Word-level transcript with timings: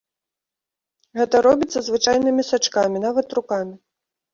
Гэта 1.21 1.43
робіцца 1.49 1.85
звычайнымі 1.91 2.49
сачкамі, 2.51 2.97
нават 3.09 3.27
рукамі! 3.41 3.75